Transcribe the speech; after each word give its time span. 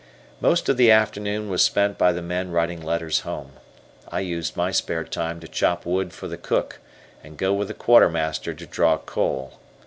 Most 0.39 0.67
of 0.67 0.77
the 0.77 0.89
afternoon 0.89 1.47
was 1.47 1.61
spent 1.61 1.99
by 1.99 2.11
the 2.11 2.23
men 2.23 2.49
writing 2.49 2.81
letters 2.81 3.19
home. 3.19 3.51
I 4.07 4.21
used 4.21 4.57
my 4.57 4.71
spare 4.71 5.03
time 5.03 5.39
to 5.41 5.47
chop 5.47 5.85
wood 5.85 6.11
for 6.11 6.27
the 6.27 6.39
cook, 6.39 6.79
and 7.23 7.37
go 7.37 7.53
with 7.53 7.67
the 7.67 7.75
Quartermaster 7.75 8.55
to 8.55 8.65
draw 8.65 8.97
coal. 8.97 9.59